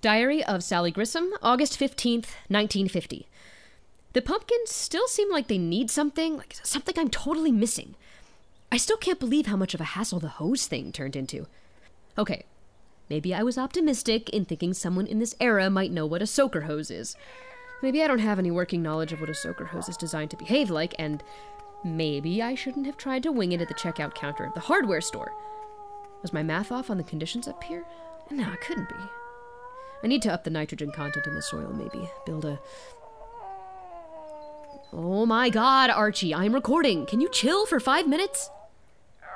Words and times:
Diary 0.00 0.42
of 0.42 0.62
Sally 0.62 0.90
Grissom, 0.90 1.30
August 1.42 1.78
15th, 1.78 2.32
1950. 2.48 3.28
The 4.14 4.22
pumpkins 4.22 4.70
still 4.70 5.06
seem 5.06 5.30
like 5.30 5.48
they 5.48 5.58
need 5.58 5.90
something, 5.90 6.38
like 6.38 6.56
something 6.62 6.94
I'm 6.98 7.10
totally 7.10 7.52
missing. 7.52 7.94
I 8.72 8.78
still 8.78 8.96
can't 8.96 9.20
believe 9.20 9.46
how 9.46 9.56
much 9.56 9.74
of 9.74 9.80
a 9.80 9.92
hassle 9.92 10.18
the 10.18 10.28
hose 10.28 10.66
thing 10.66 10.90
turned 10.90 11.16
into. 11.16 11.46
Okay, 12.16 12.44
maybe 13.10 13.34
I 13.34 13.42
was 13.42 13.58
optimistic 13.58 14.30
in 14.30 14.46
thinking 14.46 14.72
someone 14.72 15.06
in 15.06 15.18
this 15.18 15.36
era 15.38 15.68
might 15.68 15.92
know 15.92 16.06
what 16.06 16.22
a 16.22 16.26
soaker 16.26 16.62
hose 16.62 16.90
is. 16.90 17.14
Maybe 17.82 18.02
I 18.02 18.06
don't 18.06 18.20
have 18.20 18.38
any 18.38 18.50
working 18.50 18.82
knowledge 18.82 19.12
of 19.12 19.20
what 19.20 19.30
a 19.30 19.34
soaker 19.34 19.66
hose 19.66 19.88
is 19.90 19.98
designed 19.98 20.30
to 20.30 20.36
behave 20.36 20.70
like, 20.70 20.94
and 20.98 21.22
maybe 21.84 22.42
I 22.42 22.54
shouldn't 22.54 22.86
have 22.86 22.96
tried 22.96 23.22
to 23.24 23.32
wing 23.32 23.52
it 23.52 23.60
at 23.60 23.68
the 23.68 23.74
checkout 23.74 24.14
counter 24.14 24.44
of 24.44 24.54
the 24.54 24.60
hardware 24.60 25.02
store. 25.02 25.34
Was 26.22 26.32
my 26.32 26.42
math 26.42 26.72
off 26.72 26.88
on 26.88 26.96
the 26.96 27.04
conditions 27.04 27.46
up 27.46 27.62
here? 27.64 27.84
No, 28.30 28.50
it 28.50 28.60
couldn't 28.62 28.88
be. 28.88 28.94
I 30.02 30.06
need 30.06 30.22
to 30.22 30.32
up 30.32 30.44
the 30.44 30.50
nitrogen 30.50 30.90
content 30.92 31.26
in 31.26 31.34
the 31.34 31.42
soil, 31.42 31.72
maybe. 31.72 32.08
Build 32.24 32.44
a. 32.44 32.58
Oh 34.92 35.24
my 35.26 35.50
god, 35.50 35.90
Archie, 35.90 36.34
I'm 36.34 36.52
recording. 36.54 37.06
Can 37.06 37.20
you 37.20 37.28
chill 37.30 37.66
for 37.66 37.78
five 37.78 38.08
minutes? 38.08 38.50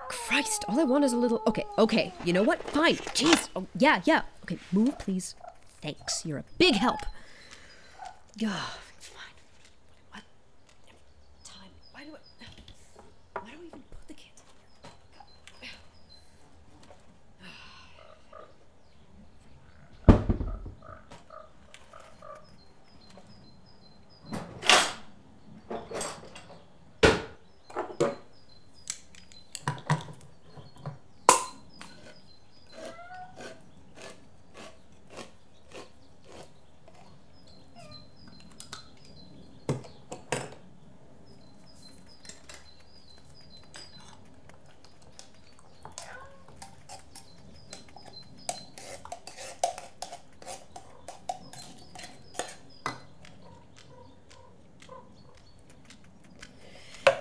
Christ, 0.08 0.64
all 0.68 0.80
I 0.80 0.84
want 0.84 1.04
is 1.04 1.12
a 1.12 1.16
little. 1.16 1.42
Okay, 1.46 1.64
okay, 1.78 2.12
you 2.24 2.32
know 2.32 2.42
what? 2.42 2.62
Fine. 2.70 2.96
Jeez. 2.96 3.48
Oh, 3.54 3.66
yeah, 3.78 4.00
yeah. 4.04 4.22
Okay, 4.42 4.58
move, 4.72 4.98
please. 4.98 5.34
Thanks. 5.80 6.24
You're 6.26 6.38
a 6.38 6.44
big 6.58 6.74
help. 6.74 7.00
Yeah, 8.36 8.60
fine. 8.98 9.22
What? 10.10 10.22
Time. 11.44 11.70
Why 11.92 12.04
do 12.04 12.10
I. 12.10 12.18
Why 13.40 13.50
do 13.50 13.56
I 13.62 13.66
even 13.66 13.82
put 13.90 14.08
the 14.08 14.14
kids 14.14 14.40
in 14.40 14.46
here? 15.60 15.70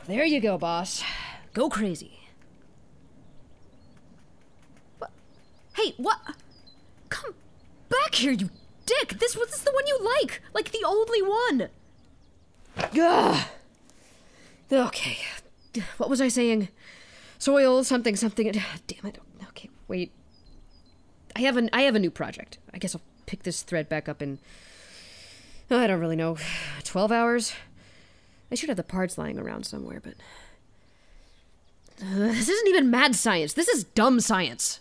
There 0.07 0.25
you 0.25 0.41
go, 0.41 0.57
boss. 0.57 1.03
Go 1.53 1.69
crazy. 1.69 2.19
What? 4.99 5.11
Hey, 5.75 5.93
what? 5.97 6.19
Come 7.09 7.33
back 7.89 8.15
here, 8.15 8.31
you 8.31 8.49
dick! 8.85 9.19
This 9.19 9.37
was 9.37 9.49
the 9.61 9.71
one 9.71 9.87
you 9.87 9.99
like! 10.21 10.41
Like 10.53 10.71
the 10.71 10.83
only 10.85 11.21
one! 11.21 11.69
Gah! 12.93 13.47
Okay. 14.71 15.17
What 15.97 16.09
was 16.09 16.21
I 16.21 16.27
saying? 16.27 16.69
Soil, 17.39 17.83
something, 17.83 18.15
something. 18.15 18.51
Damn 18.51 19.05
it. 19.05 19.19
Okay, 19.49 19.69
wait. 19.87 20.11
I 21.35 21.41
have 21.41 21.57
an 21.57 21.69
I 21.71 21.83
have 21.83 21.95
a 21.95 21.99
new 21.99 22.11
project. 22.11 22.57
I 22.73 22.77
guess 22.77 22.95
I'll 22.95 23.01
pick 23.25 23.43
this 23.43 23.61
thread 23.63 23.89
back 23.89 24.09
up 24.09 24.21
in 24.21 24.39
I 25.69 25.87
don't 25.87 25.99
really 25.99 26.15
know. 26.15 26.37
12 26.83 27.11
hours? 27.11 27.53
I 28.53 28.55
should 28.55 28.69
have 28.69 28.77
the 28.77 28.83
parts 28.83 29.17
lying 29.17 29.39
around 29.39 29.65
somewhere, 29.65 29.99
but. 29.99 30.13
Uh, 31.99 32.27
this 32.33 32.47
isn't 32.47 32.67
even 32.67 32.91
mad 32.91 33.15
science. 33.15 33.53
This 33.53 33.67
is 33.67 33.83
dumb 33.83 34.19
science. 34.19 34.79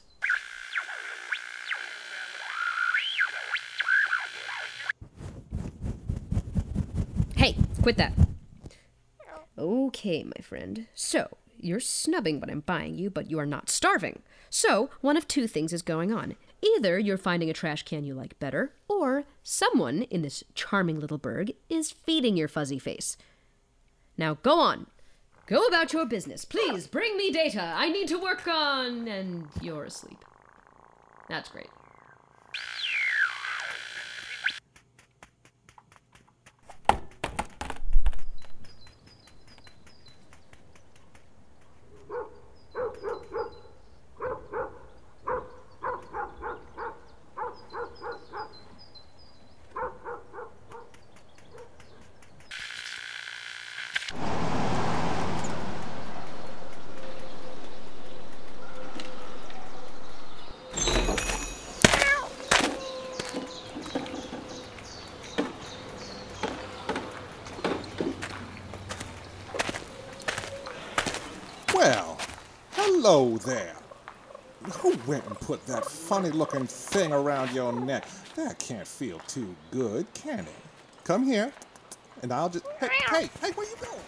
Hey, 7.35 7.57
quit 7.81 7.97
that. 7.97 8.13
Okay, 9.57 10.23
my 10.23 10.43
friend. 10.43 10.87
So, 10.93 11.39
you're 11.59 11.81
snubbing 11.81 12.41
what 12.41 12.51
I'm 12.51 12.61
buying 12.61 12.99
you, 12.99 13.09
but 13.09 13.31
you 13.31 13.39
are 13.39 13.47
not 13.47 13.71
starving. 13.71 14.21
So, 14.51 14.91
one 15.01 15.17
of 15.17 15.27
two 15.27 15.47
things 15.47 15.73
is 15.73 15.81
going 15.81 16.13
on. 16.13 16.35
Either 16.61 16.99
you're 16.99 17.17
finding 17.17 17.49
a 17.49 17.55
trash 17.55 17.85
can 17.85 18.05
you 18.05 18.13
like 18.13 18.39
better, 18.39 18.75
or 18.87 19.25
someone 19.43 20.03
in 20.03 20.21
this 20.21 20.45
charming 20.55 21.01
little 21.01 21.17
burg 21.17 21.53
is 21.71 21.91
feeding 21.91 22.37
your 22.37 22.49
fuzzy 22.49 22.79
face. 22.79 23.17
Now 24.17 24.35
go 24.43 24.61
on. 24.61 24.87
Go 25.47 25.67
about 25.67 25.93
your 25.93 26.07
business. 26.07 26.45
Please 26.45 26.87
bring 26.87 27.17
me 27.17 27.31
data. 27.31 27.73
I 27.77 27.89
need 27.89 28.09
to 28.09 28.19
work 28.19 28.47
on. 28.47 29.09
And 29.09 29.49
you're 29.61 29.85
asleep. 29.85 30.25
That's 31.29 31.49
great. 31.49 31.69
Well, 71.75 72.17
hello 73.03 73.37
there. 73.39 73.75
Who 74.75 74.97
went 75.09 75.27
and 75.27 75.35
put 75.41 75.67
that 75.67 75.85
funny 75.85 76.31
looking 76.31 76.69
thing 76.69 77.13
around 77.13 77.53
your 77.53 77.73
neck? 77.73 78.07
That 78.37 78.61
can't 78.61 78.87
feel 78.87 79.19
too 79.27 79.57
good, 79.73 80.07
can 80.15 80.39
it? 80.39 80.55
Come 81.03 81.27
here, 81.27 81.53
and 82.23 82.33
I'll 82.33 82.49
just. 82.49 82.65
Hey, 82.79 82.89
hey, 83.11 83.31
hey, 83.41 83.51
where 83.57 83.69
you 83.69 83.75
going? 83.81 83.99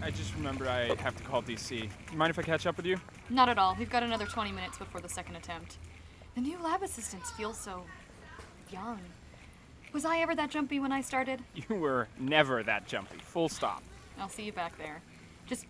I 0.00 0.12
just 0.12 0.32
remembered 0.36 0.68
I 0.68 0.94
have 1.02 1.16
to 1.16 1.24
call 1.24 1.42
DC. 1.42 1.90
You 2.12 2.16
mind 2.16 2.30
if 2.30 2.38
I 2.38 2.42
catch 2.42 2.64
up 2.64 2.76
with 2.76 2.86
you? 2.86 3.00
Not 3.28 3.48
at 3.48 3.58
all. 3.58 3.74
We've 3.76 3.90
got 3.90 4.04
another 4.04 4.26
20 4.26 4.52
minutes 4.52 4.78
before 4.78 5.00
the 5.00 5.08
second 5.08 5.34
attempt. 5.34 5.78
The 6.36 6.42
new 6.42 6.62
lab 6.62 6.84
assistants 6.84 7.32
feel 7.32 7.54
so 7.54 7.82
young. 8.70 9.00
Was 9.92 10.04
I 10.04 10.18
ever 10.18 10.36
that 10.36 10.50
jumpy 10.50 10.78
when 10.78 10.92
I 10.92 11.00
started? 11.00 11.42
You 11.56 11.74
were 11.74 12.06
never 12.20 12.62
that 12.62 12.86
jumpy. 12.86 13.18
Full 13.18 13.48
stop. 13.48 13.82
I'll 14.16 14.28
see 14.28 14.44
you 14.44 14.52
back 14.52 14.78
there. 14.78 15.02
Just 15.46 15.66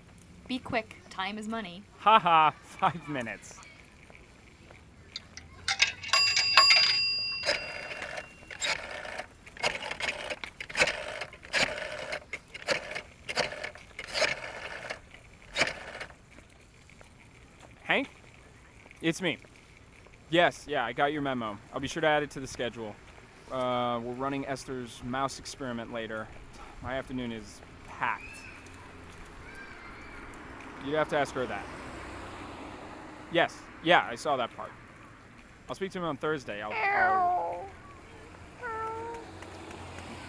be 0.47 0.59
quick. 0.59 0.97
Time 1.11 1.39
is 1.39 1.49
money. 1.49 1.83
Haha, 1.99 2.51
five 2.63 3.09
minutes. 3.09 3.59
Hank? 17.85 18.09
It's 19.03 19.21
me. 19.21 19.37
Yes, 20.31 20.65
yeah, 20.67 20.83
I 20.83 20.93
got 20.95 21.13
your 21.13 21.21
memo. 21.21 21.59
I'll 21.75 21.81
be 21.81 21.89
sure 21.89 22.01
to 22.01 22.07
add 22.07 22.23
it 22.23 22.31
to 22.31 22.41
the 22.41 22.47
schedule. 22.47 22.97
Uh, 23.51 24.01
we're 24.03 24.15
running 24.15 24.47
Esther's 24.47 25.03
mouse 25.05 25.39
experiment 25.39 25.93
later. 25.93 26.27
My 26.83 26.95
afternoon 26.97 27.33
is 27.33 27.61
packed. 27.87 28.25
You'd 30.85 30.95
have 30.95 31.09
to 31.09 31.17
ask 31.17 31.35
her 31.35 31.47
that. 31.47 31.65
Yes, 33.31 33.57
yeah, 33.83 34.07
I 34.09 34.15
saw 34.15 34.37
that 34.37 34.55
part. 34.57 34.71
I'll 35.69 35.75
speak 35.75 35.93
to 35.93 35.99
him 35.99 36.05
on 36.05 36.17
Thursday. 36.17 36.61
I'll. 36.61 36.73
I'll... 36.73 37.65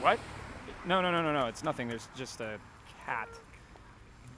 What? 0.02 0.20
No, 0.86 1.02
no, 1.02 1.12
no, 1.12 1.22
no, 1.22 1.34
no. 1.34 1.48
It's 1.48 1.64
nothing. 1.64 1.88
There's 1.88 2.08
just 2.16 2.42
a 2.42 2.58
cat. 3.06 3.30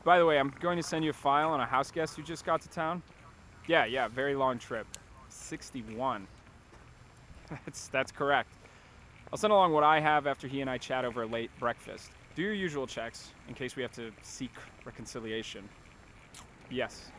By 0.03 0.19
the 0.19 0.25
way, 0.25 0.39
I'm 0.39 0.53
going 0.59 0.77
to 0.77 0.83
send 0.83 1.03
you 1.03 1.09
a 1.09 1.13
file 1.13 1.49
on 1.49 1.59
a 1.59 1.65
house 1.65 1.91
guest 1.91 2.15
who 2.15 2.23
just 2.23 2.45
got 2.45 2.61
to 2.61 2.69
town. 2.69 3.01
Yeah, 3.67 3.85
yeah, 3.85 4.07
very 4.07 4.35
long 4.35 4.59
trip. 4.59 4.85
61. 5.29 6.27
That's 7.65 7.89
that's 7.89 8.11
correct. 8.11 8.49
I'll 9.31 9.37
send 9.37 9.53
along 9.53 9.73
what 9.73 9.83
I 9.83 9.99
have 9.99 10.25
after 10.25 10.47
he 10.47 10.61
and 10.61 10.69
I 10.69 10.79
chat 10.79 11.05
over 11.05 11.23
a 11.23 11.27
late 11.27 11.51
breakfast. 11.59 12.09
Do 12.35 12.41
your 12.41 12.53
usual 12.53 12.87
checks 12.87 13.31
in 13.47 13.53
case 13.53 13.75
we 13.75 13.83
have 13.83 13.91
to 13.93 14.11
seek 14.23 14.51
reconciliation. 14.83 15.67
Yes. 16.69 17.11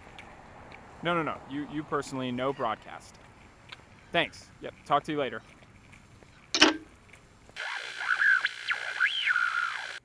No, 1.03 1.15
no, 1.15 1.23
no. 1.23 1.37
You, 1.51 1.67
you 1.73 1.83
personally, 1.83 2.33
no 2.33 2.53
broadcast. 2.53 3.15
Thanks. 4.13 4.49
Yep. 4.63 4.75
Talk 4.87 5.05
to 5.05 5.13
you 5.13 5.19
later. 5.19 5.43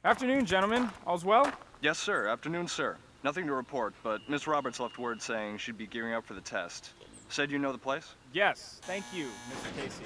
Afternoon, 0.03 0.45
gentlemen. 0.45 0.89
All's 1.05 1.23
well? 1.23 1.51
Yes, 1.81 1.99
sir. 1.99 2.27
Afternoon, 2.27 2.67
sir. 2.67 2.97
Nothing 3.23 3.45
to 3.45 3.53
report, 3.53 3.93
but 4.01 4.19
Miss 4.27 4.47
Roberts 4.47 4.79
left 4.79 4.97
word 4.97 5.21
saying 5.21 5.59
she'd 5.59 5.77
be 5.77 5.85
gearing 5.85 6.13
up 6.13 6.25
for 6.25 6.33
the 6.33 6.41
test. 6.41 6.93
Said 7.29 7.51
you 7.51 7.59
know 7.59 7.71
the 7.71 7.77
place? 7.77 8.15
Yes. 8.33 8.79
Thank 8.83 9.05
you, 9.13 9.27
Mr. 9.49 9.81
Casey. 9.81 10.03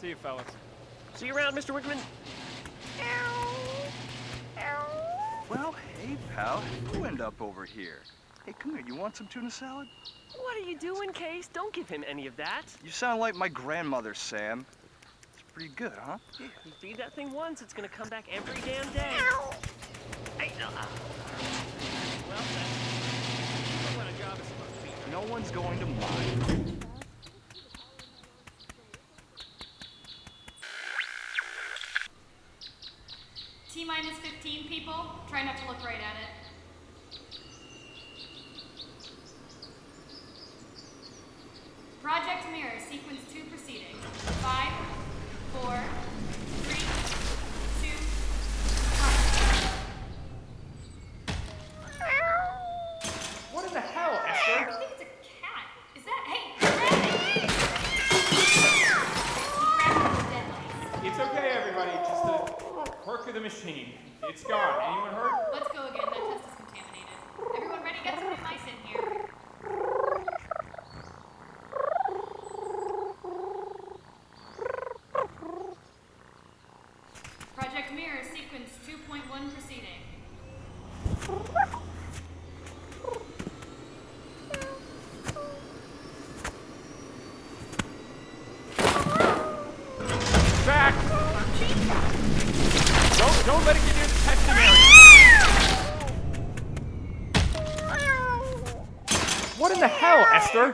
See 0.00 0.08
you, 0.08 0.16
fellas. 0.16 0.46
See 1.14 1.26
you 1.26 1.36
around, 1.36 1.54
Mr. 1.54 1.74
Wickerman. 1.74 1.98
Well, 5.50 5.74
hey, 6.02 6.16
pal. 6.34 6.62
You 6.94 7.04
end 7.04 7.20
up 7.20 7.40
over 7.40 7.64
here. 7.64 8.00
Hey, 8.48 8.54
come 8.58 8.72
here. 8.72 8.82
You 8.86 8.94
want 8.94 9.14
some 9.14 9.26
tuna 9.26 9.50
salad? 9.50 9.88
What 10.34 10.56
are 10.56 10.66
you 10.66 10.78
doing, 10.78 11.10
Case? 11.10 11.50
Don't 11.52 11.70
give 11.70 11.86
him 11.86 12.02
any 12.08 12.26
of 12.26 12.34
that. 12.36 12.62
You 12.82 12.90
sound 12.90 13.20
like 13.20 13.34
my 13.34 13.48
grandmother, 13.48 14.14
Sam. 14.14 14.64
It's 15.34 15.42
pretty 15.52 15.68
good, 15.76 15.92
huh? 16.00 16.16
If 16.32 16.50
you 16.64 16.72
feed 16.80 16.96
that 16.96 17.14
thing 17.14 17.30
once, 17.34 17.60
it's 17.60 17.74
gonna 17.74 17.90
come 17.90 18.08
back 18.08 18.24
every 18.32 18.54
damn 18.62 18.90
day. 18.94 19.18
Hey, 20.38 20.50
uh, 20.64 20.70
well, 22.30 22.38
what 23.98 24.06
a 24.06 24.18
job 24.18 24.38
is 24.40 24.46
supposed 24.46 24.76
to 24.76 24.82
be. 24.82 25.10
No 25.10 25.20
one's 25.30 25.50
going 25.50 25.78
to 25.80 25.84
mind. 25.84 26.86
T 33.70 33.84
minus 33.84 34.16
15 34.20 34.68
people. 34.68 34.94
Try 35.28 35.44
not 35.44 35.58
to 35.58 35.68
look 35.68 35.84
right 35.84 36.00
at 36.00 36.16
it. 36.22 36.38
Project 42.08 42.50
Mirror, 42.50 42.80
sequence 42.88 43.20
2 43.30 43.44
proceeding. 43.50 43.94
Five, 44.40 44.72
four, 45.52 45.78
three, 46.62 46.80
two, 47.82 47.98
one. 48.96 49.12
What 53.52 53.66
in 53.66 53.74
the 53.74 53.80
hell, 53.80 54.12
I 54.24 54.30
Esther? 54.30 54.72
think 54.78 54.92
it's 54.92 55.02
a 55.02 55.10
cat. 55.42 55.68
Is 55.96 56.04
that. 56.04 56.22
Hey, 56.26 56.56
grab 56.60 56.96
it! 57.04 57.50
Grab 59.76 59.96
it 60.00 60.10
with 60.16 60.28
dead 60.30 60.46
lights. 60.48 61.04
It's 61.04 61.20
okay, 61.20 61.48
everybody. 61.50 61.92
Just 62.08 62.24
a 62.24 62.26
quirk 63.02 63.28
of 63.28 63.34
the 63.34 63.40
machine. 63.40 63.92
It's 64.22 64.44
hurt? 65.14 65.52
Let's 65.52 65.68
go 65.68 65.86
again. 65.88 66.04
That 66.06 66.22
test 66.28 66.44
is 66.48 66.54
contaminated. 66.56 67.18
Everyone 67.56 67.82
ready? 67.82 67.98
Get 68.04 68.18
some 68.18 68.42
mice 68.42 68.66
in 68.66 68.78
here. 68.86 69.28
Project 77.56 77.92
Mirror, 77.92 78.22
sequence 78.32 78.70
2.1 78.86 79.52
proceeding. 79.52 80.02
Back! 90.66 90.94
Don't, 93.18 93.46
don't 93.46 93.64
let 93.64 93.74
it 93.76 93.82
get 93.86 93.96
near 93.96 94.06
the 94.06 94.12
testing 94.22 94.54
area. 94.54 94.68
What 99.58 99.72
in 99.72 99.80
the 99.80 99.88
hell, 100.50 100.72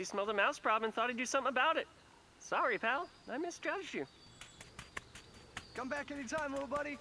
he 0.00 0.04
smelled 0.04 0.30
a 0.30 0.34
mouse 0.34 0.58
problem 0.58 0.84
and 0.84 0.94
thought 0.94 1.10
he'd 1.10 1.18
do 1.18 1.26
something 1.26 1.50
about 1.50 1.76
it. 1.76 1.86
Sorry, 2.38 2.78
pal. 2.78 3.06
I 3.30 3.36
misjudged 3.36 3.92
you. 3.92 4.06
Come 5.74 5.90
back 5.90 6.10
anytime, 6.10 6.52
little 6.52 6.66
buddy. 6.66 6.96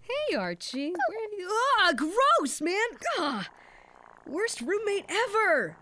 Hey, 0.00 0.34
Archie. 0.34 0.92
Where 0.92 1.22
have 1.24 1.38
you. 1.38 1.50
Ah, 1.52 1.92
gross, 1.94 2.62
man. 2.62 2.86
Ah, 3.18 3.50
worst 4.26 4.62
roommate 4.62 5.04
ever. 5.10 5.76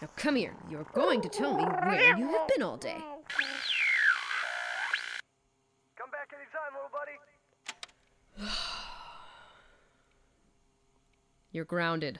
Now 0.00 0.10
come 0.14 0.36
here. 0.36 0.54
You're 0.70 0.86
going 0.94 1.22
to 1.22 1.28
tell 1.28 1.56
me 1.56 1.64
where 1.64 2.16
you 2.16 2.28
have 2.28 2.46
been 2.46 2.62
all 2.62 2.76
day. 2.76 3.02
Come 5.96 6.10
back 6.12 6.30
anytime, 6.32 6.72
little 6.72 6.88
buddy. 6.92 7.18
You're 11.52 11.66
grounded. 11.66 12.18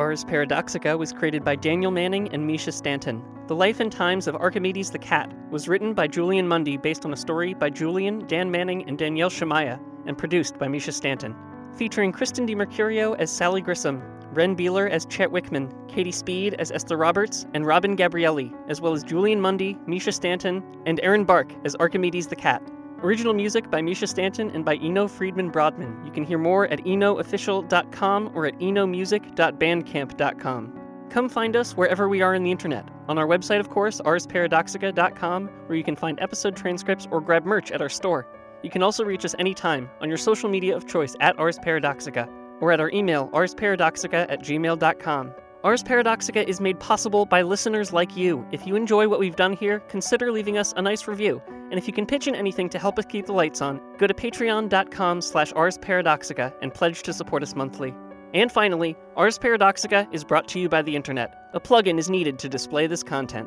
Ars 0.00 0.24
Paradoxica 0.24 0.98
was 0.98 1.12
created 1.12 1.44
by 1.44 1.54
Daniel 1.54 1.90
Manning 1.90 2.32
and 2.32 2.48
Mischa 2.48 2.72
Stanton. 2.72 3.22
The 3.48 3.54
Life 3.54 3.80
and 3.80 3.92
Times 3.92 4.26
of 4.26 4.34
Archimedes 4.34 4.90
the 4.90 4.98
Cat 4.98 5.30
was 5.50 5.68
written 5.68 5.92
by 5.92 6.06
Julian 6.06 6.48
Mundy 6.48 6.78
based 6.78 7.04
on 7.04 7.12
a 7.12 7.16
story 7.18 7.52
by 7.52 7.68
Julian, 7.68 8.26
Dan 8.26 8.50
Manning, 8.50 8.88
and 8.88 8.96
Danielle 8.96 9.28
Shemaiah, 9.28 9.78
and 10.06 10.16
produced 10.16 10.58
by 10.58 10.68
Mischa 10.68 10.94
Stanton. 10.94 11.36
Featuring 11.76 12.12
Kristen 12.12 12.46
DiMercurio 12.46 13.14
as 13.18 13.30
Sally 13.30 13.60
Grissom, 13.60 14.02
Reyn 14.32 14.56
Beeler 14.56 14.88
as 14.88 15.04
Chet 15.04 15.30
Whickman, 15.30 15.70
Katie 15.86 16.12
Speed 16.12 16.54
as 16.54 16.72
Esther 16.72 16.96
Roberts, 16.96 17.44
and 17.52 17.66
Robin 17.66 17.94
Gabrielli, 17.94 18.54
as 18.70 18.80
well 18.80 18.94
as 18.94 19.04
Julian 19.04 19.38
Mundy, 19.38 19.74
Mischa 19.86 20.14
Stanton, 20.14 20.62
and 20.86 20.98
Erin 21.02 21.24
Bark 21.26 21.52
as 21.66 21.76
Archimedes 21.76 22.28
the 22.28 22.36
Cat. 22.36 22.62
Original 23.02 23.32
music 23.32 23.70
by 23.70 23.80
Mischa 23.80 24.06
Stanton 24.06 24.50
and 24.50 24.62
by 24.64 24.76
Eno 24.76 25.08
Freedman-Brodmann. 25.08 26.04
You 26.04 26.12
can 26.12 26.24
hear 26.24 26.38
more 26.38 26.68
at 26.68 26.84
enoofficial.com 26.84 28.32
or 28.34 28.46
at 28.46 28.58
enomusic.bandcamp.com. 28.58 30.80
Come 31.10 31.28
find 31.28 31.56
us 31.56 31.76
wherever 31.76 32.08
we 32.08 32.22
are 32.22 32.34
on 32.34 32.44
the 32.44 32.50
internet. 32.50 32.88
On 33.08 33.18
our 33.18 33.26
website, 33.26 33.58
of 33.58 33.70
course, 33.70 34.00
arsparadoxica.com, 34.02 35.48
where 35.66 35.76
you 35.76 35.82
can 35.82 35.96
find 35.96 36.20
episode 36.20 36.56
transcripts 36.56 37.08
or 37.10 37.20
grab 37.20 37.44
merch 37.44 37.72
at 37.72 37.82
our 37.82 37.88
store. 37.88 38.28
You 38.62 38.70
can 38.70 38.82
also 38.82 39.04
reach 39.04 39.24
us 39.24 39.34
anytime 39.38 39.90
on 40.00 40.08
your 40.08 40.18
social 40.18 40.48
media 40.48 40.76
of 40.76 40.86
choice 40.86 41.16
at 41.20 41.38
Ars 41.38 41.58
Paradoxica 41.58 42.28
or 42.60 42.70
at 42.70 42.80
our 42.80 42.90
email 42.90 43.28
arsparadoxica 43.28 44.30
at 44.30 44.42
gmail.com. 44.42 45.32
Ars 45.62 45.82
Paradoxica 45.82 46.42
is 46.48 46.58
made 46.58 46.80
possible 46.80 47.26
by 47.26 47.42
listeners 47.42 47.92
like 47.92 48.16
you. 48.16 48.46
If 48.50 48.66
you 48.66 48.76
enjoy 48.76 49.08
what 49.08 49.20
we've 49.20 49.36
done 49.36 49.52
here, 49.52 49.80
consider 49.90 50.32
leaving 50.32 50.56
us 50.56 50.72
a 50.74 50.80
nice 50.80 51.06
review. 51.06 51.42
And 51.48 51.74
if 51.74 51.86
you 51.86 51.92
can 51.92 52.06
pitch 52.06 52.26
in 52.26 52.34
anything 52.34 52.70
to 52.70 52.78
help 52.78 52.98
us 52.98 53.04
keep 53.04 53.26
the 53.26 53.34
lights 53.34 53.60
on, 53.60 53.78
go 53.98 54.06
to 54.06 54.14
patreon.com 54.14 55.20
slash 55.20 55.52
arsparadoxica 55.52 56.54
and 56.62 56.72
pledge 56.72 57.02
to 57.02 57.12
support 57.12 57.42
us 57.42 57.54
monthly. 57.54 57.94
And 58.32 58.50
finally, 58.50 58.96
Ars 59.16 59.38
Paradoxica 59.38 60.08
is 60.14 60.24
brought 60.24 60.48
to 60.48 60.58
you 60.58 60.70
by 60.70 60.80
the 60.80 60.96
internet. 60.96 61.50
A 61.52 61.60
plugin 61.60 61.98
is 61.98 62.08
needed 62.08 62.38
to 62.38 62.48
display 62.48 62.86
this 62.86 63.02
content. 63.02 63.46